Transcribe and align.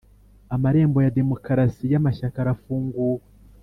Amarembo 0.55 0.97
ya 1.05 1.13
demokarasi 1.19 1.83
y’ 1.91 1.97
amashyaka 1.99 2.37
arafunguwe. 2.43 3.21